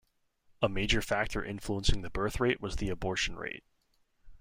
A 0.63 0.67
major 0.67 0.99
factor 1.03 1.45
influencing 1.45 2.01
the 2.01 2.09
birthrate 2.09 2.59
was 2.59 2.77
the 2.77 2.89
abortion 2.89 3.35
rate. 3.35 3.63